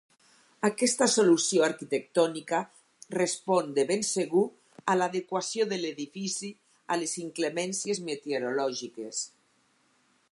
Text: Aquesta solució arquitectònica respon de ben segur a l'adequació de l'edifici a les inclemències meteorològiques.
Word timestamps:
Aquesta 0.67 1.07
solució 1.15 1.65
arquitectònica 1.65 2.61
respon 3.17 3.69
de 3.75 3.85
ben 3.91 4.01
segur 4.09 4.43
a 4.93 4.95
l'adequació 5.01 5.69
de 5.75 5.79
l'edifici 5.83 6.51
a 6.97 7.01
les 7.03 7.17
inclemències 7.27 8.03
meteorològiques. 8.09 9.25